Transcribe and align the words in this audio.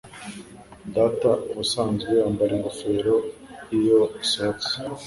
Data 0.95 1.29
ubusanzwe 1.49 2.11
yambara 2.21 2.51
ingofero 2.57 3.15
iyo 3.77 3.99
asohotse. 4.21 4.73